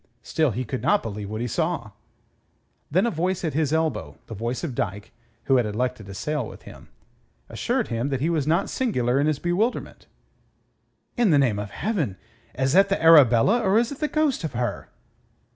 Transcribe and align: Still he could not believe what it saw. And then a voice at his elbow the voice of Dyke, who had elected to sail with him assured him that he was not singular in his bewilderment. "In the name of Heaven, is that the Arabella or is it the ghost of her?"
Still 0.23 0.49
he 0.49 0.65
could 0.65 0.81
not 0.81 1.03
believe 1.03 1.29
what 1.29 1.43
it 1.43 1.49
saw. 1.49 1.83
And 1.83 1.91
then 2.89 3.05
a 3.05 3.11
voice 3.11 3.45
at 3.45 3.53
his 3.53 3.71
elbow 3.71 4.17
the 4.25 4.33
voice 4.33 4.63
of 4.63 4.73
Dyke, 4.73 5.11
who 5.43 5.57
had 5.57 5.65
elected 5.67 6.07
to 6.07 6.15
sail 6.15 6.47
with 6.47 6.63
him 6.63 6.87
assured 7.49 7.89
him 7.89 8.09
that 8.09 8.19
he 8.19 8.27
was 8.27 8.47
not 8.47 8.67
singular 8.71 9.19
in 9.21 9.27
his 9.27 9.37
bewilderment. 9.37 10.07
"In 11.17 11.29
the 11.29 11.37
name 11.37 11.59
of 11.59 11.69
Heaven, 11.69 12.17
is 12.57 12.73
that 12.73 12.89
the 12.89 12.99
Arabella 12.99 13.61
or 13.61 13.77
is 13.77 13.91
it 13.91 13.99
the 13.99 14.07
ghost 14.07 14.43
of 14.43 14.53
her?" 14.53 14.87